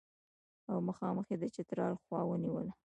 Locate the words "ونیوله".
2.25-2.73